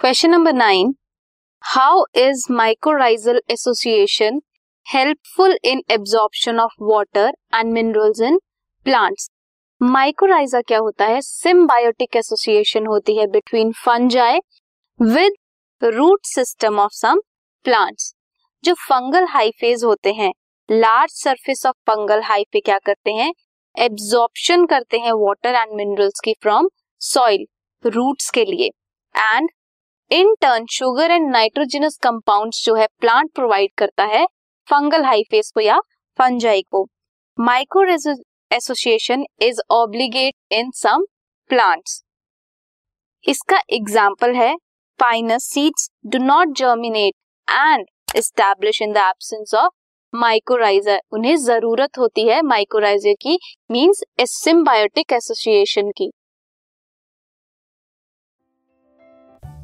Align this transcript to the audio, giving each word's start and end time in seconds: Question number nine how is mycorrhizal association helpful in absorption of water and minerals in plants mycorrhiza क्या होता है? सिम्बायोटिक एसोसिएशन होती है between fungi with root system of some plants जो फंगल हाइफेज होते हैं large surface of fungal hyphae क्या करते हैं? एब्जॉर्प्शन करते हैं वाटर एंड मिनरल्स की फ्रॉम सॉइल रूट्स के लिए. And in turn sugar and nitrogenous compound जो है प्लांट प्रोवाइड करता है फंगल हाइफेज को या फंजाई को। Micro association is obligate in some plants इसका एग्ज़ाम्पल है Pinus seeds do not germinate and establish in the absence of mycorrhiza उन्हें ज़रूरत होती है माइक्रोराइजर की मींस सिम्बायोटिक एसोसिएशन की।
Question 0.00 0.30
number 0.30 0.52
nine 0.52 0.92
how 1.62 2.04
is 2.16 2.44
mycorrhizal 2.52 3.40
association 3.50 4.40
helpful 4.86 5.56
in 5.64 5.82
absorption 5.90 6.60
of 6.60 6.72
water 6.82 7.32
and 7.54 7.72
minerals 7.72 8.20
in 8.20 8.38
plants 8.86 9.28
mycorrhiza 9.80 10.60
क्या 10.60 10.78
होता 10.78 11.06
है? 11.06 11.20
सिम्बायोटिक 11.20 12.16
एसोसिएशन 12.16 12.86
होती 12.86 13.16
है 13.18 13.26
between 13.26 13.72
fungi 13.82 14.40
with 15.00 15.36
root 15.82 16.26
system 16.26 16.80
of 16.80 16.92
some 16.92 17.20
plants 17.64 18.12
जो 18.64 18.74
फंगल 18.88 19.26
हाइफेज 19.30 19.84
होते 19.84 20.12
हैं 20.12 20.32
large 20.68 21.22
surface 21.22 21.66
of 21.66 21.76
fungal 21.86 22.22
hyphae 22.22 22.60
क्या 22.60 22.78
करते 22.86 23.10
हैं? 23.12 23.32
एब्जॉर्प्शन 23.76 24.66
करते 24.66 24.98
हैं 24.98 25.12
वाटर 25.26 25.54
एंड 25.54 25.76
मिनरल्स 25.76 26.20
की 26.24 26.36
फ्रॉम 26.42 26.70
सॉइल 27.00 27.46
रूट्स 27.84 28.30
के 28.30 28.44
लिए. 28.44 28.70
And 29.14 29.50
in 30.10 30.34
turn 30.40 30.64
sugar 30.70 31.10
and 31.10 31.28
nitrogenous 31.30 31.96
compound 32.02 32.52
जो 32.54 32.74
है 32.74 32.86
प्लांट 33.00 33.30
प्रोवाइड 33.34 33.70
करता 33.78 34.04
है 34.06 34.24
फंगल 34.68 35.04
हाइफेज 35.04 35.50
को 35.54 35.60
या 35.60 35.78
फंजाई 36.18 36.62
को। 36.70 36.86
Micro 37.38 37.84
association 38.50 39.24
is 39.42 39.60
obligate 39.72 40.34
in 40.52 40.70
some 40.74 41.04
plants 41.50 42.02
इसका 43.24 43.60
एग्ज़ाम्पल 43.72 44.34
है 44.34 44.54
Pinus 45.00 45.44
seeds 45.44 45.88
do 46.06 46.18
not 46.18 46.56
germinate 46.58 47.14
and 47.48 47.86
establish 48.16 48.82
in 48.82 48.92
the 48.92 49.08
absence 49.08 49.54
of 49.54 49.72
mycorrhiza 50.12 51.00
उन्हें 51.12 51.36
ज़रूरत 51.38 51.98
होती 51.98 52.26
है 52.28 52.40
माइक्रोराइजर 52.44 53.14
की 53.22 53.38
मींस 53.70 54.02
सिम्बायोटिक 54.30 55.12
एसोसिएशन 55.12 55.90
की। 55.90 56.10